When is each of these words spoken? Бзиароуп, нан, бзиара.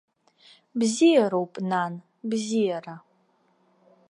Бзиароуп, 0.79 1.53
нан, 1.69 1.93
бзиара. 2.29 2.95